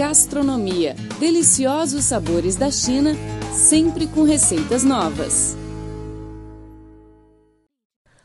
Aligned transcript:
Gastronomia. 0.00 0.96
Deliciosos 1.18 2.04
sabores 2.04 2.56
da 2.56 2.70
China, 2.70 3.12
sempre 3.52 4.06
com 4.06 4.22
receitas 4.22 4.82
novas. 4.82 5.54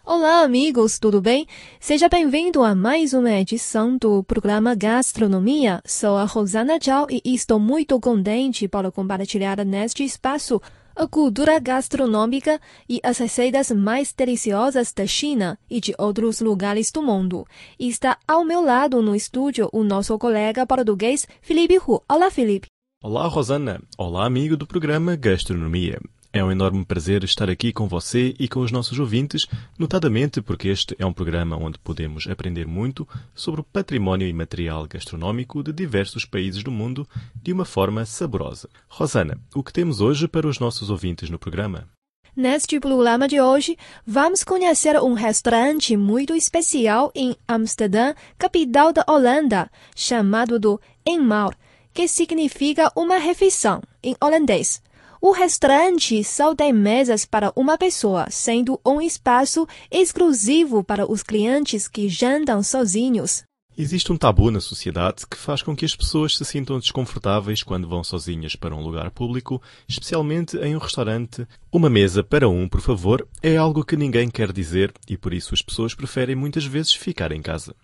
Olá, 0.06 0.44
amigos, 0.44 0.98
tudo 0.98 1.20
bem? 1.20 1.46
Seja 1.78 2.08
bem-vindo 2.08 2.64
a 2.64 2.74
mais 2.74 3.12
uma 3.12 3.30
edição 3.30 3.98
do 3.98 4.24
programa 4.24 4.74
Gastronomia. 4.74 5.82
Sou 5.86 6.16
a 6.16 6.24
Rosana 6.24 6.80
Zhao 6.82 7.08
e 7.12 7.22
estou 7.26 7.60
muito 7.60 8.00
contente 8.00 8.70
para 8.70 8.90
compartilhar 8.90 9.58
neste 9.66 10.02
espaço 10.02 10.62
a 10.96 11.06
cultura 11.08 11.60
gastronômica 11.60 12.60
e 12.88 13.00
as 13.04 13.18
receitas 13.18 13.70
mais 13.72 14.14
deliciosas 14.14 14.94
da 14.94 15.06
China 15.06 15.60
e 15.70 15.82
de 15.82 15.94
outros 15.98 16.40
lugares 16.40 16.92
do 16.92 17.02
mundo. 17.02 17.46
Está 17.78 18.18
ao 18.28 18.46
meu 18.46 18.62
lado 18.62 19.02
no 19.02 19.16
estúdio 19.16 19.70
o 19.74 19.84
nosso 19.84 20.18
colega 20.18 20.66
português 20.66 21.28
Felipe 21.42 21.78
Hu. 21.78 22.02
Olá, 22.08 22.32
Felipe. 22.32 22.68
Olá, 23.04 23.28
Rosana. 23.28 23.82
Olá, 23.98 24.26
amigo 24.26 24.58
do 24.58 24.66
programa 24.66 25.16
Gastronomia. 25.16 26.00
É 26.36 26.44
um 26.44 26.52
enorme 26.52 26.84
prazer 26.84 27.24
estar 27.24 27.50
aqui 27.50 27.72
com 27.72 27.88
você 27.88 28.36
e 28.38 28.50
com 28.50 28.60
os 28.60 28.70
nossos 28.70 29.00
ouvintes, 29.00 29.48
notadamente 29.80 30.42
porque 30.42 30.68
este 30.68 30.94
é 31.00 31.06
um 31.06 31.14
programa 31.14 31.56
onde 31.56 31.80
podemos 31.80 32.28
aprender 32.28 32.68
muito 32.68 33.08
sobre 33.34 33.62
o 33.62 33.64
património 33.64 34.28
imaterial 34.28 34.86
gastronómico 34.86 35.64
de 35.64 35.72
diversos 35.72 36.26
países 36.26 36.62
do 36.62 36.70
mundo 36.70 37.08
de 37.42 37.54
uma 37.54 37.64
forma 37.64 38.04
saborosa. 38.04 38.68
Rosana, 38.90 39.40
o 39.56 39.64
que 39.64 39.72
temos 39.72 40.02
hoje 40.02 40.28
para 40.28 40.46
os 40.46 40.60
nossos 40.60 40.90
ouvintes 40.90 41.30
no 41.30 41.40
programa? 41.40 41.88
Neste 42.36 42.82
programa 42.82 43.30
de 43.30 43.40
hoje, 43.40 43.78
vamos 44.06 44.44
conhecer 44.44 45.02
um 45.02 45.14
restaurante 45.14 45.96
muito 45.96 46.36
especial 46.36 47.14
em 47.16 47.34
Amsterdã, 47.48 48.14
capital 48.38 48.92
da 48.92 49.06
Holanda, 49.08 49.72
chamado 49.96 50.60
do 50.60 50.82
Eenmaal, 51.08 51.54
que 51.94 52.10
significa 52.10 52.92
uma 52.94 53.20
refeição 53.20 53.82
em 54.04 54.18
holandês. 54.22 54.84
O 55.26 55.32
restaurante 55.32 56.24
só 56.24 56.54
tem 56.54 56.72
mesas 56.72 57.26
para 57.26 57.52
uma 57.56 57.80
pessoa, 57.80 58.28
sendo 58.30 58.80
um 58.86 59.02
espaço 59.02 59.68
exclusivo 59.90 60.84
para 60.84 61.12
os 61.12 61.24
clientes 61.24 61.88
que 61.88 62.08
jantam 62.08 62.62
sozinhos. 62.62 63.42
Existe 63.76 64.14
um 64.14 64.18
tabu 64.18 64.52
na 64.52 64.62
sociedade 64.62 65.26
que 65.26 65.36
faz 65.36 65.64
com 65.64 65.76
que 65.76 65.84
as 65.84 65.96
pessoas 65.96 66.38
se 66.38 66.46
sintam 66.46 66.78
desconfortáveis 66.78 67.64
quando 67.64 67.90
vão 67.90 68.04
sozinhas 68.04 68.56
para 68.56 68.76
um 68.76 68.84
lugar 68.84 69.10
público, 69.10 69.60
especialmente 69.88 70.58
em 70.58 70.76
um 70.76 70.80
restaurante. 70.80 71.48
Uma 71.72 71.90
mesa 71.90 72.24
para 72.24 72.48
um, 72.48 72.70
por 72.70 72.82
favor, 72.82 73.28
é 73.42 73.58
algo 73.58 73.84
que 73.84 73.98
ninguém 73.98 74.30
quer 74.30 74.54
dizer 74.54 74.94
e 75.10 75.18
por 75.18 75.34
isso 75.34 75.56
as 75.56 75.62
pessoas 75.64 75.96
preferem 75.96 76.36
muitas 76.36 76.66
vezes 76.66 76.94
ficar 76.94 77.32
em 77.32 77.42
casa. 77.42 77.76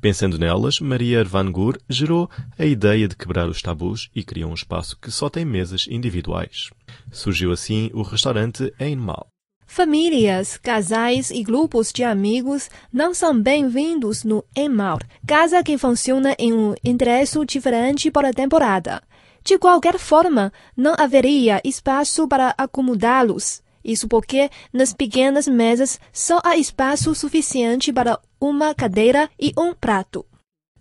Pensando 0.00 0.38
nelas, 0.38 0.78
Maria 0.80 1.24
Van 1.24 1.50
Gur 1.50 1.76
gerou 1.88 2.30
a 2.58 2.64
ideia 2.64 3.08
de 3.08 3.16
quebrar 3.16 3.48
os 3.48 3.60
tabus 3.60 4.08
e 4.14 4.22
criou 4.22 4.50
um 4.50 4.54
espaço 4.54 4.96
que 5.00 5.10
só 5.10 5.28
tem 5.28 5.44
mesas 5.44 5.86
individuais. 5.90 6.70
Surgiu 7.10 7.50
assim 7.50 7.90
o 7.92 8.02
restaurante 8.02 8.72
Einmal. 8.78 9.26
Famílias, 9.66 10.56
casais 10.56 11.30
e 11.30 11.42
grupos 11.42 11.92
de 11.92 12.02
amigos 12.02 12.70
não 12.92 13.12
são 13.12 13.38
bem-vindos 13.38 14.24
no 14.24 14.42
Einmal, 14.56 14.98
casa 15.26 15.62
que 15.62 15.76
funciona 15.76 16.34
em 16.38 16.52
um 16.52 16.74
endereço 16.82 17.44
diferente 17.44 18.10
por 18.10 18.24
temporada. 18.32 19.02
De 19.44 19.58
qualquer 19.58 19.98
forma, 19.98 20.52
não 20.76 20.94
haveria 20.98 21.60
espaço 21.64 22.26
para 22.26 22.54
acomodá-los. 22.56 23.62
Isso 23.84 24.08
porque 24.08 24.50
nas 24.72 24.92
pequenas 24.92 25.46
mesas 25.46 26.00
só 26.12 26.40
há 26.44 26.56
espaço 26.56 27.14
suficiente 27.14 27.92
para 27.92 28.18
uma 28.40 28.74
cadeira 28.74 29.28
e 29.38 29.52
um 29.56 29.74
prato. 29.74 30.24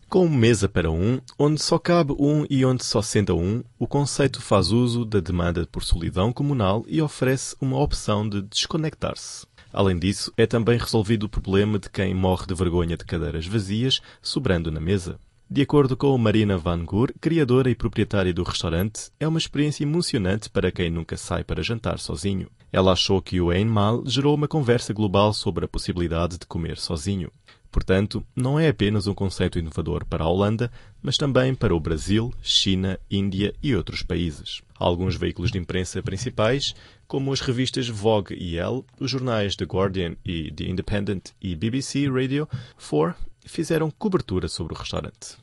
Com 0.09 0.29
mesa 0.29 0.69
para 0.69 0.89
um, 0.89 1.19
onde 1.37 1.61
só 1.61 1.77
cabe 1.77 2.13
um 2.17 2.45
e 2.49 2.63
onde 2.63 2.85
só 2.85 3.01
senta 3.01 3.33
um, 3.33 3.61
o 3.77 3.85
conceito 3.85 4.41
faz 4.41 4.71
uso 4.71 5.03
da 5.03 5.19
demanda 5.19 5.67
por 5.69 5.83
solidão 5.83 6.31
comunal 6.31 6.85
e 6.87 7.01
oferece 7.01 7.55
uma 7.59 7.77
opção 7.77 8.27
de 8.27 8.41
desconectar-se. 8.41 9.45
Além 9.73 9.99
disso, 9.99 10.31
é 10.37 10.45
também 10.45 10.77
resolvido 10.77 11.23
o 11.23 11.29
problema 11.29 11.77
de 11.77 11.89
quem 11.89 12.13
morre 12.13 12.47
de 12.47 12.53
vergonha 12.53 12.95
de 12.95 13.03
cadeiras 13.03 13.45
vazias 13.45 14.01
sobrando 14.21 14.71
na 14.71 14.79
mesa. 14.79 15.19
De 15.49 15.61
acordo 15.61 15.95
com 15.95 16.17
Marina 16.17 16.57
Van 16.57 16.83
Gur, 16.83 17.13
criadora 17.21 17.69
e 17.69 17.75
proprietária 17.75 18.33
do 18.33 18.43
restaurante, 18.43 19.09
é 19.17 19.25
uma 19.25 19.37
experiência 19.37 19.83
emocionante 19.83 20.49
para 20.49 20.71
quem 20.71 20.89
nunca 20.89 21.15
sai 21.15 21.43
para 21.43 21.63
jantar 21.63 21.99
sozinho. 21.99 22.49
Ela 22.71 22.91
achou 22.91 23.21
que 23.21 23.39
o 23.39 23.51
Einmal 23.51 24.03
gerou 24.05 24.35
uma 24.35 24.47
conversa 24.47 24.93
global 24.93 25.33
sobre 25.33 25.63
a 25.63 25.67
possibilidade 25.67 26.37
de 26.37 26.45
comer 26.45 26.77
sozinho. 26.77 27.31
Portanto, 27.71 28.25
não 28.35 28.59
é 28.59 28.69
apenas 28.69 29.07
um 29.07 29.13
conceito 29.13 29.59
inovador 29.59 30.05
para 30.05 30.23
a 30.23 30.27
Holanda, 30.27 30.71
mas 31.01 31.17
também 31.17 31.53
para 31.53 31.75
o 31.75 31.79
Brasil, 31.79 32.33
China, 32.41 32.99
Índia 33.09 33.53
e 33.61 33.75
outros 33.75 34.01
países. 34.01 34.61
Alguns 34.77 35.15
veículos 35.15 35.51
de 35.51 35.57
imprensa 35.57 36.01
principais, 36.01 36.73
como 37.07 37.31
as 37.31 37.41
revistas 37.41 37.87
Vogue 37.87 38.35
e 38.35 38.57
Elle, 38.57 38.83
os 38.99 39.09
jornais 39.09 39.55
The 39.55 39.65
Guardian 39.65 40.15
e 40.25 40.51
The 40.51 40.65
Independent 40.65 41.29
e 41.41 41.55
BBC 41.55 42.09
Radio 42.09 42.47
4, 42.77 43.15
fizeram 43.45 43.91
cobertura 43.91 44.47
sobre 44.47 44.73
o 44.73 44.77
restaurante. 44.77 45.37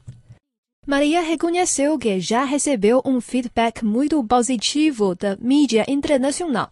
Maria 0.87 1.23
reconheceu 1.23 1.99
que 1.99 2.21
já 2.21 2.45
recebeu 2.45 3.01
um 3.07 3.19
feedback 3.19 3.83
muito 3.83 4.23
positivo 4.25 5.15
da 5.15 5.35
mídia 5.41 5.83
internacional. 5.89 6.71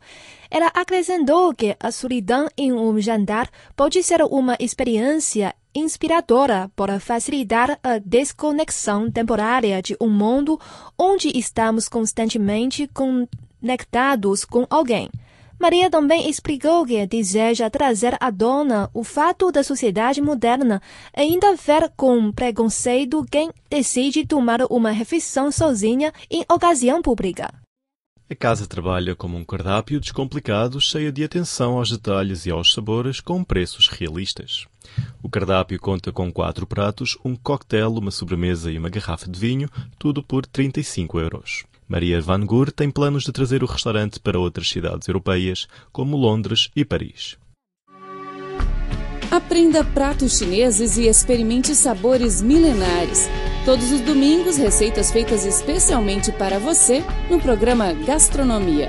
Ela 0.51 0.67
acrescentou 0.67 1.55
que 1.55 1.75
a 1.81 1.91
solidão 1.91 2.47
em 2.57 2.73
um 2.73 3.01
jantar 3.01 3.49
pode 3.75 4.03
ser 4.03 4.23
uma 4.23 4.55
experiência 4.61 5.55
inspiradora 5.75 6.71
para 6.77 7.01
facilitar 7.01 7.79
a 7.83 7.97
desconexão 7.99 9.11
temporária 9.11 9.81
de 9.81 9.97
um 9.99 10.11
mundo 10.11 10.61
onde 10.99 11.33
estamos 11.35 11.89
constantemente 11.89 12.87
conectados 12.93 14.45
com 14.45 14.67
alguém. 14.69 15.09
Maria 15.63 15.89
também 15.89 16.29
explicou 16.29 16.85
que 16.85 17.07
deseja 17.07 17.71
trazer 17.71 18.17
à 18.19 18.31
dona 18.31 18.91
o 18.93 19.05
fato 19.05 19.53
da 19.53 19.63
sociedade 19.63 20.21
moderna 20.21 20.83
ainda 21.15 21.55
ver 21.55 21.89
com 21.97 22.33
preconceito 22.33 23.25
quem 23.31 23.53
decide 23.71 24.27
tomar 24.27 24.63
uma 24.69 24.91
refeição 24.91 25.53
sozinha 25.53 26.13
em 26.29 26.45
ocasião 26.51 27.01
pública. 27.01 27.55
A 28.29 28.35
casa 28.35 28.67
trabalha 28.67 29.15
como 29.15 29.39
um 29.39 29.45
cardápio 29.45 30.01
descomplicado, 30.01 30.81
cheio 30.81 31.13
de 31.13 31.23
atenção 31.23 31.79
aos 31.79 31.93
detalhes 31.93 32.45
e 32.45 32.51
aos 32.51 32.73
sabores, 32.73 33.21
com 33.21 33.45
preços 33.45 33.87
realistas. 33.87 34.67
O 35.23 35.29
cardápio 35.29 35.79
conta 35.79 36.11
com 36.11 36.33
quatro 36.33 36.67
pratos, 36.67 37.17
um 37.25 37.37
coquetel, 37.37 37.93
uma 37.93 38.11
sobremesa 38.11 38.69
e 38.73 38.77
uma 38.77 38.91
garrafa 38.91 39.31
de 39.31 39.39
vinho, 39.39 39.71
tudo 39.97 40.25
por 40.25 40.45
35 40.45 41.21
euros. 41.21 41.72
Maria 41.93 42.23
Van 42.23 42.41
Gur 42.41 42.73
tem 42.73 42.91
planos 42.91 43.23
de 43.23 43.33
trazer 43.33 43.63
o 43.63 43.67
restaurante 43.67 44.19
para 44.19 44.39
outras 44.39 44.71
cidades 44.71 45.07
europeias, 45.07 45.69
como 45.93 46.17
Londres 46.17 46.71
e 46.75 46.87
Paris. 46.87 47.37
Aprenda 49.31 49.85
pratos 49.85 50.39
chineses 50.39 50.97
e 50.97 51.07
experimente 51.07 51.75
sabores 51.75 52.41
milenares. 52.41 53.29
Todos 53.67 53.93
os 53.93 54.01
domingos, 54.01 54.57
receitas 54.57 55.13
feitas 55.13 55.45
especialmente 55.45 56.33
para 56.33 56.59
você 56.59 57.05
no 57.29 57.39
programa 57.39 57.93
Gastronomia. 57.93 58.89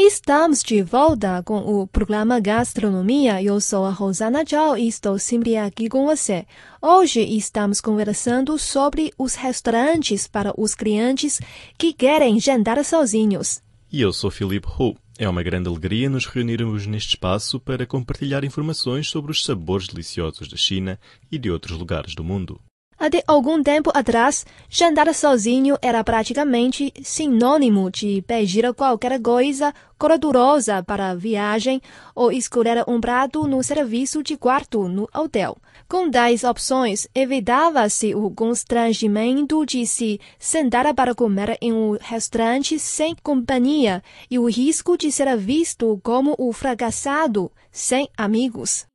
Estamos 0.00 0.62
de 0.62 0.80
volta 0.80 1.42
com 1.42 1.58
o 1.58 1.84
programa 1.84 2.38
Gastronomia. 2.38 3.42
Eu 3.42 3.60
sou 3.60 3.84
a 3.84 3.90
Rosana 3.90 4.44
Zhao 4.48 4.78
e 4.78 4.86
estou 4.86 5.18
sempre 5.18 5.56
aqui 5.56 5.88
com 5.88 6.06
você. 6.06 6.46
Hoje 6.80 7.20
estamos 7.20 7.80
conversando 7.80 8.56
sobre 8.58 9.12
os 9.18 9.34
restaurantes 9.34 10.28
para 10.28 10.54
os 10.56 10.72
clientes 10.72 11.40
que 11.76 11.92
querem 11.92 12.38
jantar 12.38 12.82
sozinhos. 12.84 13.60
E 13.92 14.00
eu 14.00 14.12
sou 14.12 14.30
Filipe 14.30 14.68
Hu. 14.68 14.94
É 15.18 15.28
uma 15.28 15.42
grande 15.42 15.68
alegria 15.68 16.08
nos 16.08 16.26
reunirmos 16.26 16.86
neste 16.86 17.14
espaço 17.14 17.58
para 17.58 17.84
compartilhar 17.84 18.44
informações 18.44 19.08
sobre 19.08 19.32
os 19.32 19.44
sabores 19.44 19.88
deliciosos 19.88 20.46
da 20.46 20.56
China 20.56 20.96
e 21.28 21.36
de 21.36 21.50
outros 21.50 21.76
lugares 21.76 22.14
do 22.14 22.22
mundo. 22.22 22.60
Até 22.98 23.22
algum 23.28 23.62
tempo 23.62 23.92
atrás, 23.94 24.44
jantar 24.68 25.14
sozinho 25.14 25.78
era 25.80 26.02
praticamente 26.02 26.92
sinônimo 27.00 27.88
de 27.92 28.22
pedir 28.22 28.74
qualquer 28.74 29.22
coisa 29.22 29.72
gordurosa 29.96 30.82
para 30.82 31.10
a 31.10 31.14
viagem 31.14 31.80
ou 32.12 32.32
escolher 32.32 32.84
um 32.88 33.00
prato 33.00 33.46
no 33.46 33.62
serviço 33.62 34.20
de 34.20 34.36
quarto 34.36 34.88
no 34.88 35.08
hotel. 35.14 35.56
Com 35.88 36.10
tais 36.10 36.42
opções, 36.42 37.06
evitava-se 37.14 38.16
o 38.16 38.32
constrangimento 38.32 39.64
de 39.64 39.86
se 39.86 40.20
sentar 40.36 40.92
para 40.92 41.14
comer 41.14 41.56
em 41.60 41.72
um 41.72 41.96
restaurante 42.00 42.80
sem 42.80 43.14
companhia 43.22 44.02
e 44.28 44.40
o 44.40 44.50
risco 44.50 44.98
de 44.98 45.12
ser 45.12 45.36
visto 45.36 46.00
como 46.02 46.34
o 46.36 46.52
fracassado, 46.52 47.50
sem 47.70 48.08
amigos. 48.16 48.88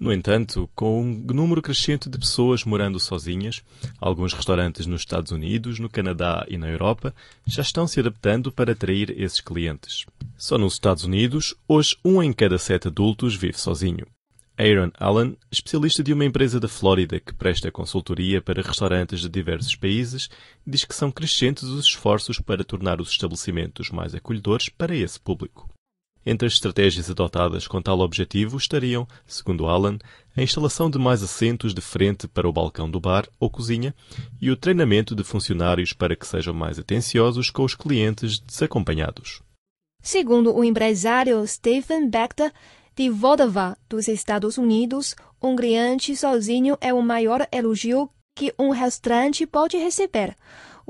No 0.00 0.10
entanto, 0.10 0.66
com 0.74 1.02
um 1.02 1.12
número 1.34 1.60
crescente 1.60 2.08
de 2.08 2.18
pessoas 2.18 2.64
morando 2.64 2.98
sozinhas, 2.98 3.62
alguns 4.00 4.32
restaurantes 4.32 4.86
nos 4.86 5.02
Estados 5.02 5.30
Unidos, 5.30 5.78
no 5.78 5.90
Canadá 5.90 6.46
e 6.48 6.56
na 6.56 6.70
Europa 6.70 7.14
já 7.46 7.60
estão 7.60 7.86
se 7.86 8.00
adaptando 8.00 8.50
para 8.50 8.72
atrair 8.72 9.10
esses 9.20 9.42
clientes. 9.42 10.06
Só 10.38 10.56
nos 10.56 10.72
Estados 10.72 11.04
Unidos, 11.04 11.54
hoje 11.68 11.98
um 12.02 12.22
em 12.22 12.32
cada 12.32 12.56
sete 12.56 12.88
adultos 12.88 13.36
vive 13.36 13.58
sozinho. 13.58 14.06
Aaron 14.56 14.90
Allen, 14.98 15.36
especialista 15.52 16.02
de 16.02 16.14
uma 16.14 16.24
empresa 16.24 16.58
da 16.58 16.68
Flórida 16.68 17.20
que 17.20 17.34
presta 17.34 17.70
consultoria 17.70 18.40
para 18.40 18.62
restaurantes 18.62 19.20
de 19.20 19.28
diversos 19.28 19.76
países, 19.76 20.30
diz 20.66 20.82
que 20.82 20.94
são 20.94 21.12
crescentes 21.12 21.64
os 21.64 21.84
esforços 21.84 22.40
para 22.40 22.64
tornar 22.64 23.02
os 23.02 23.10
estabelecimentos 23.10 23.90
mais 23.90 24.14
acolhedores 24.14 24.70
para 24.70 24.96
esse 24.96 25.20
público. 25.20 25.69
Entre 26.24 26.46
as 26.46 26.52
estratégias 26.52 27.10
adotadas 27.10 27.66
com 27.66 27.80
tal 27.80 28.00
objetivo 28.00 28.58
estariam, 28.58 29.08
segundo 29.26 29.66
Allen, 29.66 29.98
a 30.36 30.42
instalação 30.42 30.90
de 30.90 30.98
mais 30.98 31.22
assentos 31.22 31.72
de 31.72 31.80
frente 31.80 32.28
para 32.28 32.48
o 32.48 32.52
balcão 32.52 32.90
do 32.90 33.00
bar 33.00 33.26
ou 33.38 33.48
cozinha 33.48 33.94
e 34.40 34.50
o 34.50 34.56
treinamento 34.56 35.14
de 35.14 35.24
funcionários 35.24 35.92
para 35.92 36.14
que 36.14 36.26
sejam 36.26 36.52
mais 36.52 36.78
atenciosos 36.78 37.50
com 37.50 37.64
os 37.64 37.74
clientes 37.74 38.38
desacompanhados. 38.38 39.42
Segundo 40.02 40.54
o 40.54 40.62
empresário 40.62 41.46
Stephen 41.46 42.08
Bechter, 42.08 42.52
de 42.94 43.08
Vodava, 43.08 43.78
dos 43.88 44.08
Estados 44.08 44.58
Unidos, 44.58 45.14
um 45.42 45.56
cliente 45.56 46.14
sozinho 46.14 46.76
é 46.80 46.92
o 46.92 47.02
maior 47.02 47.46
elogio 47.50 48.10
que 48.34 48.54
um 48.58 48.70
restaurante 48.70 49.46
pode 49.46 49.76
receber. 49.76 50.36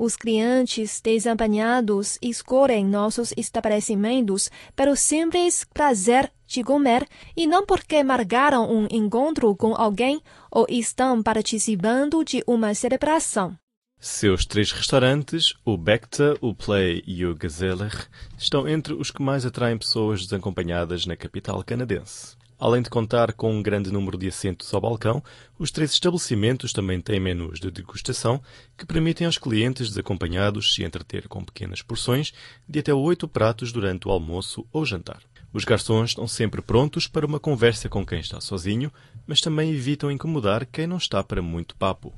Os 0.03 0.15
clientes 0.15 0.99
desempenhados 0.99 2.17
escolhem 2.23 2.83
nossos 2.83 3.31
estabelecimentos 3.37 4.49
pelo 4.75 4.95
simples 4.95 5.63
prazer 5.63 6.31
de 6.47 6.63
comer 6.63 7.07
e 7.37 7.45
não 7.45 7.63
porque 7.67 8.03
marcaram 8.03 8.67
um 8.67 8.87
encontro 8.89 9.55
com 9.55 9.75
alguém 9.75 10.19
ou 10.49 10.65
estão 10.67 11.21
participando 11.21 12.23
de 12.25 12.43
uma 12.47 12.73
celebração. 12.73 13.55
Seus 13.99 14.43
três 14.43 14.71
restaurantes, 14.71 15.53
o 15.63 15.77
Becta, 15.77 16.35
o 16.41 16.55
Play 16.55 17.03
e 17.05 17.23
o 17.23 17.35
Gazeller, 17.35 18.09
estão 18.35 18.67
entre 18.67 18.95
os 18.95 19.11
que 19.11 19.21
mais 19.21 19.45
atraem 19.45 19.77
pessoas 19.77 20.23
desacompanhadas 20.23 21.05
na 21.05 21.15
capital 21.15 21.63
canadense. 21.63 22.40
Além 22.61 22.83
de 22.83 22.91
contar 22.91 23.33
com 23.33 23.51
um 23.51 23.63
grande 23.63 23.91
número 23.91 24.15
de 24.19 24.27
assentos 24.27 24.71
ao 24.71 24.79
balcão, 24.79 25.23
os 25.57 25.71
três 25.71 25.93
estabelecimentos 25.93 26.71
também 26.71 27.01
têm 27.01 27.19
menus 27.19 27.59
de 27.59 27.71
degustação 27.71 28.39
que 28.77 28.85
permitem 28.85 29.25
aos 29.25 29.39
clientes 29.39 29.89
desacompanhados 29.89 30.75
se 30.75 30.83
entreter 30.83 31.27
com 31.27 31.43
pequenas 31.43 31.81
porções 31.81 32.31
de 32.69 32.77
até 32.77 32.93
oito 32.93 33.27
pratos 33.27 33.71
durante 33.71 34.07
o 34.07 34.11
almoço 34.11 34.63
ou 34.71 34.85
jantar. 34.85 35.23
Os 35.51 35.65
garçons 35.65 36.11
estão 36.11 36.27
sempre 36.27 36.61
prontos 36.61 37.07
para 37.07 37.25
uma 37.25 37.39
conversa 37.39 37.89
com 37.89 38.05
quem 38.05 38.19
está 38.19 38.39
sozinho, 38.39 38.93
mas 39.25 39.41
também 39.41 39.71
evitam 39.71 40.11
incomodar 40.11 40.67
quem 40.67 40.85
não 40.85 40.97
está 40.97 41.23
para 41.23 41.41
muito 41.41 41.75
papo. 41.75 42.13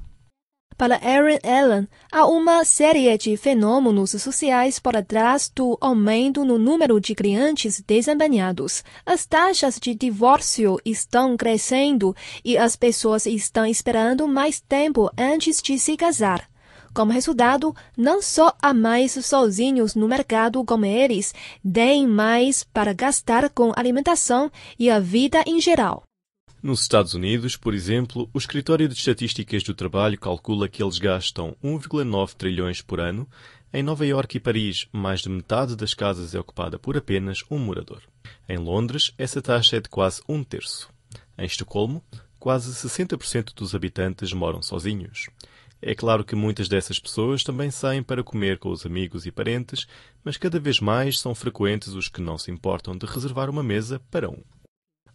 Para 0.77 0.95
Aaron 0.95 1.37
Allen, 1.43 1.87
há 2.11 2.25
uma 2.25 2.65
série 2.65 3.15
de 3.17 3.37
fenômenos 3.37 4.11
sociais 4.11 4.79
por 4.79 4.93
trás 5.03 5.51
do 5.55 5.77
aumento 5.79 6.43
no 6.43 6.57
número 6.57 6.99
de 6.99 7.13
clientes 7.13 7.81
desempenhados. 7.81 8.83
As 9.05 9.25
taxas 9.25 9.79
de 9.79 9.93
divórcio 9.93 10.79
estão 10.83 11.37
crescendo 11.37 12.15
e 12.43 12.57
as 12.57 12.75
pessoas 12.75 13.27
estão 13.27 13.65
esperando 13.65 14.27
mais 14.27 14.59
tempo 14.59 15.11
antes 15.17 15.61
de 15.61 15.77
se 15.77 15.95
casar. 15.95 16.49
Como 16.93 17.11
resultado, 17.11 17.75
não 17.95 18.21
só 18.21 18.53
há 18.61 18.73
mais 18.73 19.13
sozinhos 19.25 19.95
no 19.95 20.07
mercado 20.07 20.63
como 20.63 20.85
eles, 20.85 21.33
têm 21.71 22.07
mais 22.07 22.63
para 22.63 22.93
gastar 22.93 23.49
com 23.49 23.71
alimentação 23.75 24.51
e 24.77 24.89
a 24.89 24.99
vida 24.99 25.43
em 25.45 25.59
geral. 25.59 26.03
Nos 26.63 26.79
Estados 26.79 27.13
Unidos, 27.13 27.57
por 27.57 27.73
exemplo, 27.73 28.29
o 28.33 28.37
Escritório 28.37 28.87
de 28.87 28.93
Estatísticas 28.93 29.63
do 29.63 29.73
Trabalho 29.73 30.17
calcula 30.17 30.69
que 30.69 30.81
eles 30.81 30.97
gastam 30.97 31.57
1,9 31.61 32.35
trilhões 32.35 32.81
por 32.81 33.01
ano. 33.01 33.27
Em 33.73 33.83
Nova 33.83 34.05
Iorque 34.05 34.37
e 34.37 34.39
Paris, 34.39 34.87
mais 34.89 35.19
de 35.19 35.27
metade 35.27 35.75
das 35.75 35.93
casas 35.93 36.33
é 36.33 36.39
ocupada 36.39 36.79
por 36.79 36.95
apenas 36.95 37.43
um 37.51 37.59
morador. 37.59 38.01
Em 38.47 38.57
Londres, 38.57 39.13
essa 39.17 39.41
taxa 39.41 39.75
é 39.75 39.81
de 39.81 39.89
quase 39.89 40.21
um 40.25 40.41
terço. 40.41 40.89
Em 41.37 41.45
Estocolmo, 41.45 42.01
quase 42.39 42.71
60% 42.71 43.53
dos 43.53 43.75
habitantes 43.75 44.31
moram 44.31 44.61
sozinhos. 44.61 45.27
É 45.81 45.93
claro 45.93 46.23
que 46.23 46.33
muitas 46.33 46.69
dessas 46.69 46.97
pessoas 46.97 47.43
também 47.43 47.71
saem 47.71 48.01
para 48.01 48.23
comer 48.23 48.57
com 48.57 48.69
os 48.69 48.85
amigos 48.85 49.25
e 49.25 49.31
parentes, 49.33 49.85
mas 50.23 50.37
cada 50.37 50.61
vez 50.61 50.79
mais 50.79 51.19
são 51.19 51.35
frequentes 51.35 51.89
os 51.89 52.07
que 52.07 52.21
não 52.21 52.37
se 52.37 52.51
importam 52.51 52.97
de 52.97 53.05
reservar 53.05 53.49
uma 53.49 53.61
mesa 53.61 53.99
para 54.09 54.29
um. 54.29 54.41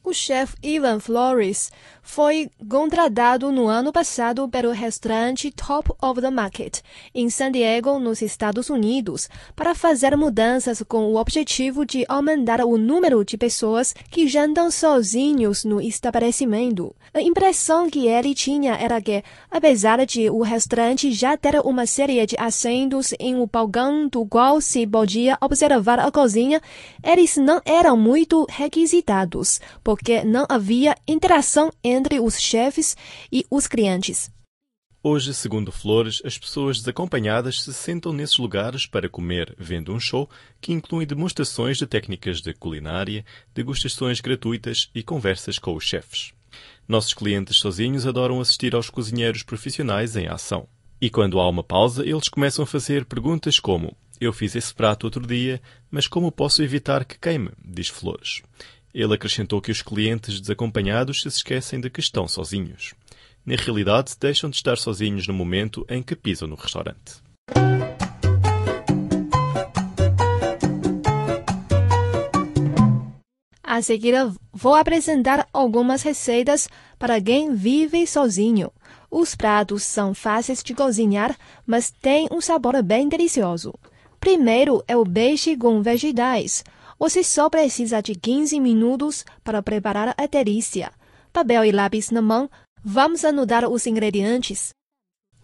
O 0.09 0.15
chefe 0.15 0.57
Ivan 0.63 1.01
Flores 1.01 1.71
foi 2.01 2.51
contratado 2.67 3.53
no 3.53 3.67
ano 3.67 3.93
passado 3.93 4.49
pelo 4.49 4.71
restaurante 4.71 5.51
Top 5.51 5.93
of 6.01 6.23
the 6.23 6.31
Market, 6.31 6.81
em 7.15 7.29
San 7.29 7.53
Diego, 7.53 7.99
nos 7.99 8.23
Estados 8.23 8.71
Unidos, 8.71 9.29
para 9.55 9.75
fazer 9.75 10.17
mudanças 10.17 10.83
com 10.89 11.13
o 11.13 11.17
objetivo 11.17 11.85
de 11.85 12.07
aumentar 12.09 12.65
o 12.65 12.79
número 12.79 13.23
de 13.23 13.37
pessoas 13.37 13.95
que 14.11 14.27
jantam 14.27 14.71
sozinhos 14.71 15.65
no 15.65 15.79
estabelecimento. 15.79 16.97
A 17.13 17.21
impressão 17.21 17.91
que 17.91 18.07
ele 18.07 18.35
tinha 18.35 18.75
era 18.77 19.03
que, 19.03 19.23
apesar 19.51 20.07
de 20.07 20.31
o 20.31 20.41
restaurante 20.41 21.13
já 21.13 21.37
ter 21.37 21.61
uma 21.61 21.85
série 21.85 22.25
de 22.25 22.37
assentos 22.39 23.13
em 23.21 23.35
um 23.35 23.47
balcão 23.47 24.09
do 24.09 24.25
qual 24.25 24.63
se 24.63 24.87
podia 24.87 25.37
observar 25.43 25.99
a 25.99 26.11
cozinha, 26.11 26.63
eles 27.05 27.37
não 27.37 27.61
eram 27.67 27.99
muito 27.99 28.47
requisitados 28.49 29.61
não 30.25 30.47
havia 30.49 30.97
interação 31.07 31.71
entre 31.83 32.21
os 32.21 32.41
chefes 32.41 32.97
e 33.33 33.45
os 33.51 33.67
clientes. 33.67 34.31
Hoje, 35.01 35.33
segundo 35.33 35.71
Flores, 35.71 36.21
as 36.25 36.37
pessoas 36.37 36.79
desacompanhadas 36.79 37.63
se 37.63 37.73
sentam 37.73 38.13
nesses 38.13 38.37
lugares 38.37 38.85
para 38.85 39.09
comer, 39.09 39.55
vendo 39.57 39.93
um 39.93 40.01
show 40.01 40.29
que 40.61 40.73
inclui 40.73 41.07
demonstrações 41.07 41.79
de 41.79 41.87
técnicas 41.87 42.41
de 42.41 42.53
culinária, 42.53 43.25
degustações 43.55 44.21
gratuitas 44.21 44.91
e 44.93 45.03
conversas 45.03 45.59
com 45.59 45.75
os 45.75 45.85
chefes. 45.85 46.33
Nossos 46.89 47.15
clientes 47.15 47.59
sozinhos 47.59 48.07
adoram 48.07 48.41
assistir 48.41 48.75
aos 48.75 48.91
cozinheiros 48.91 49.45
profissionais 49.45 50.17
em 50.17 50.27
ação. 50.27 50.69
E 51.01 51.09
quando 51.09 51.39
há 51.39 51.49
uma 51.49 51.63
pausa, 51.63 52.05
eles 52.05 52.29
começam 52.29 52.65
a 52.65 52.67
fazer 52.67 53.05
perguntas 53.05 53.61
como: 53.61 53.97
Eu 54.21 54.33
fiz 54.33 54.57
esse 54.57 54.75
prato 54.75 55.05
outro 55.05 55.25
dia, 55.25 55.63
mas 55.91 56.09
como 56.09 56.33
posso 56.33 56.61
evitar 56.61 57.05
que 57.05 57.19
queime? 57.19 57.51
diz 57.65 57.89
Flores. 57.89 58.43
Ele 58.95 59.15
acrescentou 59.15 59.61
que 59.61 59.71
os 59.71 59.83
clientes 59.83 60.41
desacompanhados 60.41 61.23
se 61.23 61.29
esquecem 61.29 61.81
de 61.81 61.91
que 61.91 62.01
estão 62.01 62.27
sozinhos. 62.27 62.95
Na 63.45 63.55
realidade, 63.57 64.15
deixam 64.19 64.51
de 64.51 64.57
estar 64.57 64.77
sozinhos 64.77 65.27
no 65.27 65.35
momento 65.35 65.87
em 65.89 66.03
que 66.03 66.17
pisam 66.17 66.49
no 66.49 66.55
restaurante. 66.55 67.23
A 73.63 73.83
seguir, 73.83 74.15
vou 74.53 74.75
apresentar 74.75 75.47
algumas 75.53 76.03
receitas 76.03 76.69
para 76.99 77.21
quem 77.21 77.55
vive 77.55 78.07
sozinho. 78.07 78.73
Os 79.11 79.35
pratos 79.35 79.83
são 79.83 80.15
fáceis 80.15 80.63
de 80.63 80.75
cozinhar, 80.75 81.37
mas 81.67 81.91
têm 81.91 82.27
um 82.33 82.41
sabor 82.41 82.83
bem 82.83 83.09
delicioso. 83.09 83.75
Primeiro 84.19 84.83
é 84.89 84.97
o 84.97 85.05
peixe 85.05 85.57
com 85.57 85.81
vegetais. 85.81 86.65
Você 86.99 87.23
só 87.23 87.49
precisa 87.49 88.03
de 88.03 88.17
15 88.17 88.59
minutos 88.59 89.25
para 89.45 89.63
preparar 89.63 90.15
a 90.19 90.27
delícia. 90.27 90.91
Papel 91.33 91.65
e 91.65 91.71
lápis 91.71 92.11
na 92.11 92.21
mão, 92.21 92.51
vamos 92.83 93.25
anotar 93.25 93.69
os 93.69 93.87
ingredientes. 93.87 94.71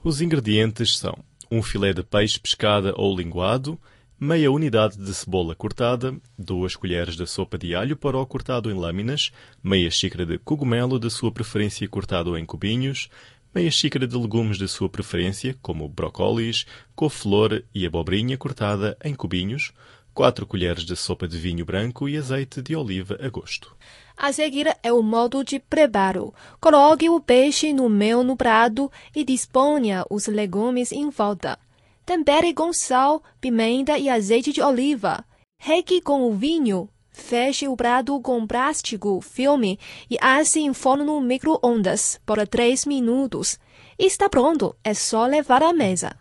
Os 0.02 0.20
ingredientes 0.20 0.98
são 0.98 1.16
um 1.48 1.62
filé 1.62 1.92
de 1.92 2.02
peixe 2.02 2.40
pescada 2.40 2.92
ou 2.96 3.16
linguado, 3.16 3.78
meia 4.18 4.50
unidade 4.50 4.98
de 4.98 5.14
cebola 5.14 5.54
cortada, 5.54 6.16
duas 6.36 6.74
colheres 6.74 7.14
de 7.14 7.24
sopa 7.24 7.56
de 7.56 7.72
alho 7.72 7.96
poró 7.96 8.26
cortado 8.26 8.68
em 8.68 8.74
lâminas, 8.74 9.30
meia 9.62 9.90
xícara 9.92 10.26
de 10.26 10.38
cogumelo 10.38 10.98
de 10.98 11.08
sua 11.08 11.30
preferência 11.30 11.88
cortado 11.88 12.36
em 12.36 12.44
cubinhos, 12.44 13.08
meia 13.54 13.70
xícara 13.70 14.08
de 14.08 14.16
legumes 14.16 14.58
de 14.58 14.66
sua 14.66 14.88
preferência, 14.88 15.56
como 15.62 15.88
brócolis, 15.88 16.66
couve-flor 16.96 17.62
e 17.72 17.86
abobrinha 17.86 18.36
cortada 18.36 18.96
em 19.04 19.14
cubinhos, 19.14 19.72
4 20.14 20.46
colheres 20.46 20.84
de 20.84 20.94
sopa 20.96 21.26
de 21.26 21.36
vinho 21.36 21.64
branco 21.64 22.08
e 22.08 22.16
azeite 22.16 22.62
de 22.62 22.76
oliva 22.76 23.18
a 23.20 23.28
gosto. 23.28 23.76
A 24.16 24.32
seguir 24.32 24.74
é 24.82 24.92
o 24.92 25.02
modo 25.02 25.42
de 25.42 25.58
preparo. 25.58 26.32
Coloque 26.60 27.10
o 27.10 27.20
peixe 27.20 27.72
no 27.72 27.88
meio 27.88 28.22
no 28.22 28.36
prato 28.36 28.90
e 29.14 29.24
disponha 29.24 30.04
os 30.08 30.28
legumes 30.28 30.92
em 30.92 31.10
volta. 31.10 31.58
Tempere 32.06 32.54
com 32.54 32.72
sal, 32.72 33.22
pimenta 33.40 33.98
e 33.98 34.08
azeite 34.08 34.52
de 34.52 34.62
oliva. 34.62 35.24
Reque 35.58 36.00
com 36.00 36.22
o 36.22 36.32
vinho. 36.32 36.88
Feche 37.10 37.68
o 37.68 37.76
prato 37.76 38.20
com 38.20 38.46
plástico, 38.46 39.20
filme 39.20 39.78
e 40.10 40.16
asse 40.20 40.60
em 40.60 40.72
forno 40.74 41.04
no 41.04 41.20
micro-ondas 41.20 42.20
por 42.26 42.44
3 42.46 42.86
minutos. 42.86 43.58
Está 43.98 44.28
pronto, 44.28 44.74
é 44.82 44.94
só 44.94 45.26
levar 45.26 45.62
à 45.62 45.72
mesa. 45.72 46.16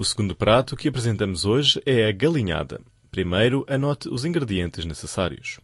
O 0.00 0.04
segundo 0.06 0.34
prato 0.34 0.78
que 0.78 0.88
apresentamos 0.88 1.44
hoje 1.44 1.78
é 1.84 2.06
a 2.06 2.10
galinhada. 2.10 2.80
Primeiro, 3.10 3.66
anote 3.68 4.08
os 4.08 4.24
ingredientes 4.24 4.86
necessários. 4.86 5.60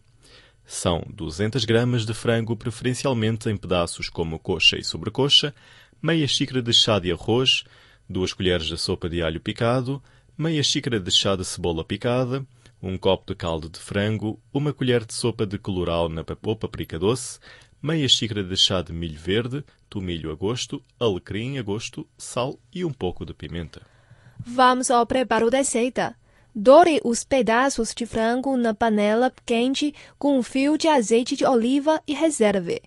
São 0.63 1.03
200 1.09 1.65
gramas 1.65 2.05
de 2.05 2.13
frango, 2.13 2.55
preferencialmente 2.55 3.49
em 3.49 3.57
pedaços 3.57 4.09
como 4.09 4.37
coxa 4.37 4.77
e 4.77 4.83
sobrecoxa, 4.83 5.55
meia 5.99 6.27
xícara 6.27 6.61
de 6.61 6.71
chá 6.71 6.99
de 6.99 7.11
arroz, 7.11 7.63
duas 8.07 8.31
colheres 8.31 8.67
de 8.67 8.77
sopa 8.77 9.09
de 9.09 9.23
alho 9.23 9.41
picado, 9.41 10.03
meia 10.37 10.61
xícara 10.61 10.99
de 10.99 11.09
chá 11.09 11.35
de 11.35 11.43
cebola 11.43 11.83
picada, 11.83 12.45
um 12.79 12.95
copo 12.95 13.33
de 13.33 13.35
caldo 13.35 13.67
de 13.67 13.79
frango, 13.79 14.39
uma 14.53 14.71
colher 14.71 15.03
de 15.03 15.15
sopa 15.15 15.47
de 15.47 15.57
colorau 15.57 16.07
na 16.09 16.23
ou 16.43 16.55
paprika 16.55 16.99
doce, 16.99 17.39
meia 17.81 18.07
xícara 18.07 18.43
de 18.43 18.55
chá 18.55 18.83
de 18.83 18.93
milho 18.93 19.17
verde, 19.17 19.65
tomilho 19.89 20.31
a 20.31 20.35
gosto, 20.35 20.79
alecrim 20.99 21.57
a 21.57 21.63
gosto, 21.63 22.07
sal 22.15 22.59
e 22.71 22.85
um 22.85 22.93
pouco 22.93 23.25
de 23.25 23.33
pimenta. 23.33 23.96
Vamos 24.45 24.89
ao 24.89 25.05
preparo 25.05 25.49
da 25.49 25.59
receita. 25.59 26.15
Doure 26.53 26.99
os 27.03 27.23
pedaços 27.23 27.93
de 27.93 28.05
frango 28.05 28.57
na 28.57 28.73
panela 28.73 29.31
quente 29.45 29.93
com 30.17 30.39
um 30.39 30.41
fio 30.41 30.77
de 30.77 30.87
azeite 30.87 31.35
de 31.35 31.45
oliva 31.45 32.01
e 32.07 32.13
reserve. 32.13 32.81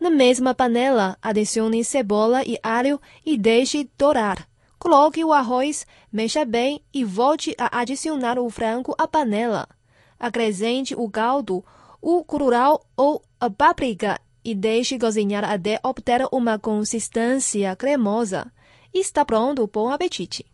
Na 0.00 0.10
mesma 0.10 0.52
panela, 0.52 1.16
adicione 1.22 1.84
cebola 1.84 2.42
e 2.44 2.58
alho 2.62 3.00
e 3.24 3.38
deixe 3.38 3.88
dourar. 3.96 4.48
Coloque 4.76 5.24
o 5.24 5.32
arroz, 5.32 5.86
mexa 6.12 6.44
bem 6.44 6.82
e 6.92 7.04
volte 7.04 7.54
a 7.56 7.78
adicionar 7.78 8.36
o 8.36 8.50
frango 8.50 8.96
à 8.98 9.06
panela. 9.06 9.68
Acrescente 10.18 10.92
o 10.96 11.08
caldo, 11.08 11.64
o 12.00 12.24
curau 12.24 12.84
ou 12.96 13.22
a 13.38 13.48
páprica 13.48 14.20
e 14.44 14.56
deixe 14.56 14.98
cozinhar 14.98 15.44
até 15.44 15.78
obter 15.84 16.26
uma 16.32 16.58
consistência 16.58 17.76
cremosa. 17.76 18.52
Está 18.92 19.24
pronto, 19.24 19.70
bom 19.72 19.88
apetite! 19.88 20.51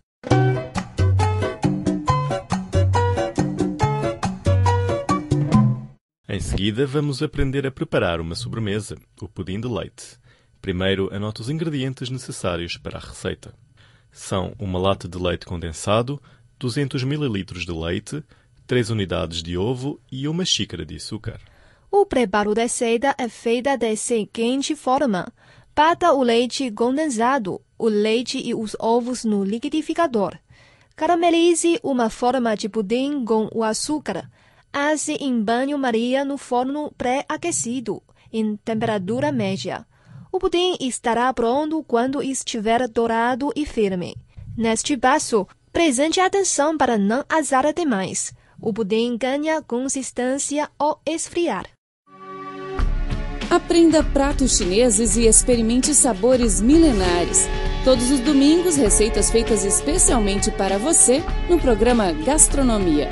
Em 6.31 6.41
seguida, 6.41 6.87
vamos 6.87 7.23
aprender 7.23 7.67
a 7.67 7.71
preparar 7.71 8.21
uma 8.21 8.35
sobremesa, 8.35 8.99
o 9.19 9.27
pudim 9.27 9.59
de 9.59 9.67
leite. 9.67 10.19
Primeiro, 10.61 11.09
anote 11.11 11.41
os 11.41 11.49
ingredientes 11.49 12.11
necessários 12.11 12.77
para 12.77 12.99
a 12.99 13.01
receita. 13.01 13.55
São 14.13 14.53
uma 14.59 14.79
lata 14.79 15.09
de 15.09 15.17
leite 15.17 15.47
condensado, 15.47 16.21
200 16.59 17.03
ml 17.03 17.45
de 17.45 17.73
leite, 17.73 18.23
3 18.67 18.91
unidades 18.91 19.43
de 19.43 19.57
ovo 19.57 19.99
e 20.13 20.29
uma 20.29 20.45
xícara 20.45 20.85
de 20.85 20.97
açúcar. 20.97 21.41
O 21.91 22.05
preparo 22.05 22.55
da 22.55 22.61
receita 22.61 23.15
é 23.17 23.27
feita 23.27 23.79
da 23.79 23.97
seguinte 23.97 24.77
forma: 24.77 25.33
bata 25.75 26.13
o 26.13 26.23
leite 26.23 26.71
condensado, 26.71 27.59
o 27.79 27.89
leite 27.89 28.39
e 28.39 28.55
os 28.55 28.77
ovos 28.79 29.25
no 29.25 29.43
liquidificador. 29.43 30.37
Caramelize 30.95 31.81
uma 31.83 32.11
forma 32.11 32.55
de 32.55 32.69
pudim 32.69 33.25
com 33.25 33.49
o 33.51 33.65
açúcar. 33.65 34.29
Asse 34.73 35.15
em 35.15 35.43
banho-maria 35.43 36.25
no 36.25 36.37
forno 36.37 36.93
pré-aquecido, 36.97 38.03
em 38.33 38.57
temperatura 38.57 39.33
média. 39.33 39.87
O 40.31 40.39
pudim 40.39 40.77
estará 40.81 41.33
pronto 41.33 41.83
quando 41.85 42.23
estiver 42.23 42.87
dourado 42.87 43.51
e 43.57 43.65
firme. 43.65 44.15
Neste 44.57 44.97
passo, 44.97 45.47
presente 45.73 46.21
atenção 46.21 46.77
para 46.77 46.99
não 46.99 47.25
azar 47.29 47.73
demais. 47.73 48.33
O 48.61 48.73
pudim 48.73 49.17
ganha 49.17 49.63
consistência 49.63 50.69
ao 50.79 51.01
esfriar. 51.07 51.67
Aprenda 53.51 54.05
pratos 54.05 54.59
chineses 54.59 55.17
e 55.17 55.27
experimente 55.27 55.95
sabores 55.95 56.61
milenares. 56.61 57.49
Todos 57.83 58.11
os 58.11 58.21
domingos, 58.21 58.77
receitas 58.77 59.31
feitas 59.31 59.65
especialmente 59.65 60.51
para 60.51 60.79
você 60.79 61.23
no 61.49 61.59
programa 61.59 62.13
Gastronomia. 62.13 63.09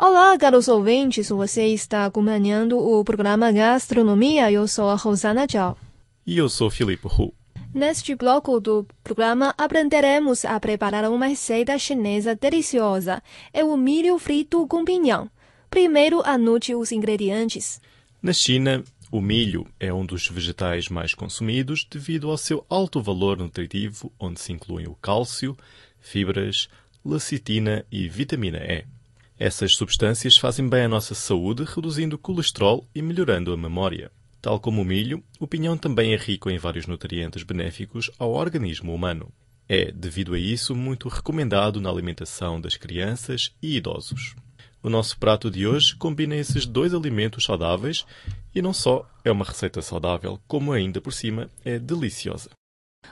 Olá, 0.00 0.38
caros 0.38 0.68
ouvintes, 0.68 1.28
você 1.28 1.66
está 1.66 2.06
acompanhando 2.06 2.78
o 2.78 3.02
programa 3.02 3.50
Gastronomia. 3.50 4.48
Eu 4.48 4.68
sou 4.68 4.88
a 4.88 4.94
Rosana 4.94 5.44
Zhao. 5.50 5.76
E 6.24 6.38
eu 6.38 6.48
sou 6.48 6.70
Filipe 6.70 7.08
Hu. 7.08 7.34
Neste 7.74 8.14
bloco 8.14 8.60
do 8.60 8.86
programa, 9.02 9.52
aprenderemos 9.58 10.44
a 10.44 10.60
preparar 10.60 11.10
uma 11.10 11.26
receita 11.26 11.76
chinesa 11.80 12.36
deliciosa. 12.36 13.20
É 13.52 13.64
o 13.64 13.76
milho 13.76 14.16
frito 14.20 14.68
com 14.68 14.84
pinhão. 14.84 15.28
Primeiro, 15.68 16.22
anote 16.24 16.76
os 16.76 16.92
ingredientes. 16.92 17.80
Na 18.22 18.32
China, 18.32 18.84
o 19.10 19.20
milho 19.20 19.66
é 19.80 19.92
um 19.92 20.06
dos 20.06 20.28
vegetais 20.28 20.88
mais 20.88 21.12
consumidos 21.12 21.84
devido 21.90 22.30
ao 22.30 22.38
seu 22.38 22.64
alto 22.70 23.02
valor 23.02 23.36
nutritivo, 23.36 24.12
onde 24.16 24.38
se 24.38 24.52
incluem 24.52 24.86
o 24.86 24.94
cálcio, 24.94 25.56
fibras, 26.00 26.68
lecitina 27.04 27.84
e 27.90 28.08
vitamina 28.08 28.58
E. 28.58 28.97
Essas 29.38 29.76
substâncias 29.76 30.36
fazem 30.36 30.68
bem 30.68 30.82
à 30.82 30.88
nossa 30.88 31.14
saúde, 31.14 31.62
reduzindo 31.64 32.16
o 32.16 32.18
colesterol 32.18 32.88
e 32.92 33.00
melhorando 33.00 33.52
a 33.52 33.56
memória. 33.56 34.10
Tal 34.42 34.58
como 34.58 34.82
o 34.82 34.84
milho, 34.84 35.22
o 35.38 35.46
pinhão 35.46 35.76
também 35.76 36.12
é 36.12 36.16
rico 36.16 36.50
em 36.50 36.58
vários 36.58 36.88
nutrientes 36.88 37.44
benéficos 37.44 38.10
ao 38.18 38.32
organismo 38.32 38.92
humano. 38.92 39.32
É, 39.68 39.92
devido 39.92 40.34
a 40.34 40.38
isso, 40.38 40.74
muito 40.74 41.08
recomendado 41.08 41.80
na 41.80 41.88
alimentação 41.88 42.60
das 42.60 42.76
crianças 42.76 43.54
e 43.62 43.76
idosos. 43.76 44.34
O 44.82 44.90
nosso 44.90 45.16
prato 45.18 45.50
de 45.50 45.66
hoje 45.68 45.94
combina 45.94 46.34
esses 46.34 46.66
dois 46.66 46.92
alimentos 46.92 47.44
saudáveis 47.44 48.04
e 48.52 48.60
não 48.60 48.72
só 48.72 49.08
é 49.24 49.30
uma 49.30 49.44
receita 49.44 49.80
saudável, 49.82 50.40
como 50.48 50.72
ainda 50.72 51.00
por 51.00 51.12
cima 51.12 51.48
é 51.64 51.78
deliciosa. 51.78 52.50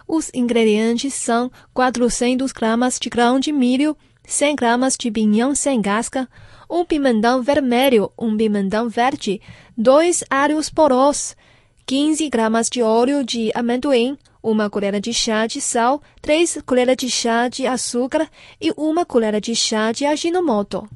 Os 0.08 0.30
ingredientes 0.34 1.14
são 1.14 1.50
400 1.72 2.50
gramas 2.52 2.98
de 2.98 3.08
grão 3.08 3.38
de 3.38 3.52
milho, 3.52 3.96
100 4.26 4.56
gramas 4.56 4.96
de 4.98 5.10
pinhão 5.10 5.54
sem 5.54 5.80
casca, 5.80 6.28
um 6.68 6.84
pimentão 6.84 7.42
vermelho, 7.42 8.10
um 8.18 8.36
pimentão 8.36 8.88
verde, 8.88 9.40
dois 9.76 10.24
alhos 10.28 10.68
porós, 10.68 11.36
15 11.86 12.28
gramas 12.28 12.68
de 12.68 12.82
óleo 12.82 13.24
de 13.24 13.52
amendoim, 13.54 14.18
uma 14.42 14.68
colher 14.68 15.00
de 15.00 15.14
chá 15.14 15.46
de 15.46 15.60
sal, 15.60 16.02
três 16.20 16.58
colheres 16.66 16.96
de 16.96 17.08
chá 17.08 17.48
de 17.48 17.66
açúcar 17.66 18.28
e 18.60 18.72
uma 18.76 19.04
colher 19.06 19.40
de 19.40 19.54
chá 19.54 19.92
de 19.92 20.04
aginomoto. 20.04 20.88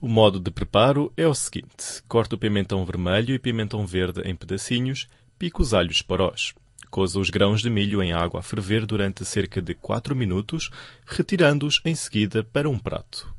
O 0.00 0.08
modo 0.08 0.40
de 0.40 0.50
preparo 0.50 1.12
é 1.16 1.26
o 1.26 1.34
seguinte: 1.34 2.02
corta 2.08 2.36
o 2.36 2.38
pimentão 2.38 2.84
vermelho 2.84 3.34
e 3.34 3.38
pimentão 3.38 3.86
verde 3.86 4.22
em 4.24 4.34
pedacinhos, 4.34 5.08
pica 5.38 5.60
os 5.60 5.74
alhos 5.74 6.02
porós. 6.02 6.54
Coza 6.92 7.18
os 7.18 7.30
grãos 7.30 7.62
de 7.62 7.70
milho 7.70 8.02
em 8.02 8.12
água 8.12 8.40
a 8.40 8.42
ferver 8.42 8.84
durante 8.84 9.24
cerca 9.24 9.62
de 9.62 9.74
4 9.74 10.14
minutos, 10.14 10.68
retirando-os 11.06 11.80
em 11.86 11.94
seguida 11.94 12.44
para 12.44 12.68
um 12.68 12.78
prato. 12.78 13.34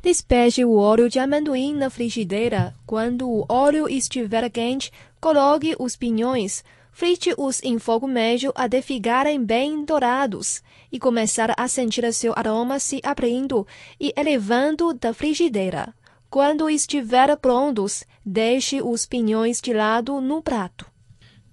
Despeje 0.00 0.64
o 0.64 0.74
óleo 0.74 1.06
de 1.06 1.18
amendoim 1.18 1.74
na 1.74 1.90
frigideira. 1.90 2.74
Quando 2.86 3.28
o 3.28 3.44
óleo 3.46 3.90
estiver 3.90 4.48
quente, 4.48 4.90
coloque 5.20 5.76
os 5.78 5.96
pinhões. 5.96 6.64
Frite-os 6.90 7.62
em 7.62 7.78
fogo 7.78 8.08
médio 8.08 8.54
até 8.54 8.80
ficarem 8.80 9.44
bem 9.44 9.84
dourados 9.84 10.62
e 10.90 10.98
começar 10.98 11.52
a 11.58 11.68
sentir 11.68 12.10
seu 12.14 12.32
aroma 12.34 12.78
se 12.78 13.02
abrindo 13.04 13.66
e 14.00 14.14
elevando 14.16 14.94
da 14.94 15.12
frigideira. 15.12 15.94
Quando 16.30 16.70
estiver 16.70 17.36
prontos, 17.36 18.02
deixe 18.24 18.80
os 18.80 19.04
pinhões 19.04 19.60
de 19.60 19.74
lado 19.74 20.22
no 20.22 20.40
prato. 20.40 20.87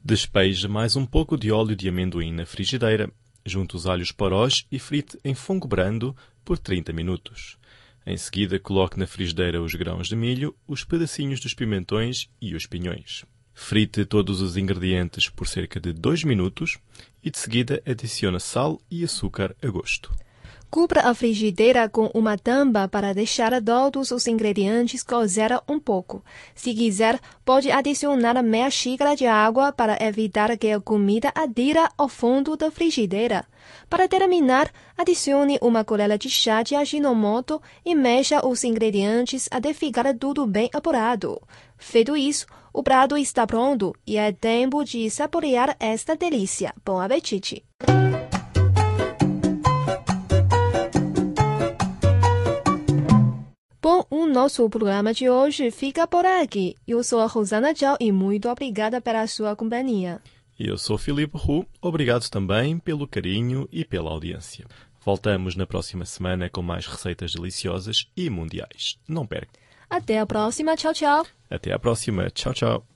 Despeje 0.07 0.67
mais 0.67 0.95
um 0.95 1.03
pouco 1.03 1.35
de 1.35 1.51
óleo 1.51 1.75
de 1.75 1.89
amendoim 1.89 2.31
na 2.31 2.45
frigideira, 2.45 3.11
junte 3.43 3.75
os 3.75 3.87
alhos 3.87 4.11
porós 4.11 4.63
e 4.71 4.77
frite 4.77 5.17
em 5.25 5.33
fogo 5.33 5.67
brando 5.67 6.15
por 6.43 6.59
30 6.59 6.93
minutos. 6.93 7.57
Em 8.05 8.15
seguida, 8.15 8.59
coloque 8.59 8.99
na 8.99 9.07
frigideira 9.07 9.59
os 9.59 9.73
grãos 9.73 10.07
de 10.07 10.15
milho, 10.15 10.55
os 10.67 10.83
pedacinhos 10.83 11.39
dos 11.39 11.55
pimentões 11.55 12.29
e 12.39 12.53
os 12.53 12.67
pinhões. 12.67 13.25
Frite 13.51 14.05
todos 14.05 14.41
os 14.41 14.55
ingredientes 14.57 15.27
por 15.27 15.47
cerca 15.47 15.79
de 15.79 15.91
2 15.91 16.23
minutos 16.23 16.77
e 17.23 17.31
de 17.31 17.39
seguida 17.39 17.81
adicione 17.83 18.39
sal 18.39 18.79
e 18.91 19.03
açúcar 19.03 19.55
a 19.59 19.67
gosto. 19.69 20.15
Cubra 20.75 21.03
a 21.03 21.13
frigideira 21.13 21.87
com 21.87 22.11
uma 22.13 22.37
tampa 22.37 22.85
para 22.85 23.13
deixar 23.13 23.61
todos 23.63 24.11
os 24.11 24.27
ingredientes 24.27 25.01
cozer 25.01 25.57
um 25.69 25.79
pouco. 25.79 26.21
Se 26.53 26.73
quiser, 26.73 27.17
pode 27.45 27.71
adicionar 27.71 28.43
meia 28.43 28.69
xícara 28.69 29.15
de 29.15 29.25
água 29.25 29.71
para 29.71 29.97
evitar 30.03 30.57
que 30.57 30.69
a 30.69 30.81
comida 30.81 31.31
adira 31.33 31.89
ao 31.97 32.09
fundo 32.09 32.57
da 32.57 32.69
frigideira. 32.69 33.45
Para 33.89 34.09
terminar, 34.09 34.69
adicione 34.97 35.57
uma 35.61 35.85
colher 35.85 36.17
de 36.17 36.29
chá 36.29 36.61
de 36.61 36.75
aginomoto 36.75 37.61
e 37.85 37.95
mexa 37.95 38.45
os 38.45 38.65
ingredientes 38.65 39.47
até 39.49 39.73
ficar 39.73 40.13
tudo 40.17 40.45
bem 40.45 40.69
apurado. 40.73 41.41
Feito 41.77 42.17
isso, 42.17 42.47
o 42.73 42.83
prato 42.83 43.17
está 43.17 43.47
pronto 43.47 43.95
e 44.05 44.17
é 44.17 44.29
tempo 44.33 44.83
de 44.83 45.09
saborear 45.09 45.77
esta 45.79 46.17
delícia. 46.17 46.73
Bom 46.83 46.99
apetite! 46.99 47.63
O 54.09 54.25
nosso 54.25 54.69
programa 54.69 55.13
de 55.13 55.29
hoje 55.29 55.71
fica 55.71 56.07
por 56.07 56.25
aqui. 56.25 56.75
Eu 56.87 57.03
sou 57.03 57.19
a 57.19 57.25
Rosana 57.25 57.73
Zhao 57.73 57.97
e 57.99 58.11
muito 58.11 58.49
obrigada 58.49 59.01
pela 59.01 59.25
sua 59.27 59.55
companhia. 59.55 60.21
E 60.59 60.67
eu 60.67 60.77
sou 60.77 60.97
Filipe 60.97 61.37
Hu. 61.37 61.65
Obrigado 61.81 62.29
também 62.29 62.77
pelo 62.79 63.07
carinho 63.07 63.67
e 63.71 63.83
pela 63.83 64.11
audiência. 64.11 64.65
Voltamos 65.03 65.55
na 65.55 65.67
próxima 65.67 66.05
semana 66.05 66.49
com 66.49 66.61
mais 66.61 66.87
receitas 66.87 67.33
deliciosas 67.33 68.07
e 68.15 68.29
mundiais. 68.29 68.97
Não 69.07 69.25
perca. 69.25 69.59
Até 69.89 70.19
a 70.19 70.25
próxima. 70.25 70.75
Tchau, 70.75 70.93
tchau. 70.93 71.25
Até 71.49 71.73
a 71.73 71.79
próxima. 71.79 72.29
Tchau, 72.29 72.53
tchau. 72.53 72.94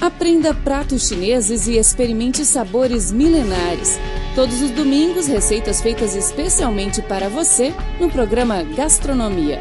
Aprenda 0.00 0.54
pratos 0.54 1.08
chineses 1.08 1.66
e 1.66 1.76
experimente 1.76 2.44
sabores 2.44 3.10
milenares. 3.10 3.98
Todos 4.32 4.62
os 4.62 4.70
domingos, 4.70 5.26
receitas 5.26 5.82
feitas 5.82 6.14
especialmente 6.14 7.02
para 7.02 7.28
você 7.28 7.74
no 7.98 8.08
programa 8.08 8.62
Gastronomia. 8.62 9.58